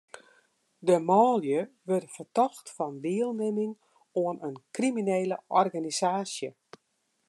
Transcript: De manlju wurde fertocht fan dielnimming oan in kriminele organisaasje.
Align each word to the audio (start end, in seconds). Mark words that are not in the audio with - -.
De 0.87 0.95
manlju 1.09 1.61
wurde 1.87 2.09
fertocht 2.15 2.67
fan 2.75 2.95
dielnimming 3.05 3.73
oan 4.23 4.37
in 4.47 4.55
kriminele 4.77 5.37
organisaasje. 5.61 6.49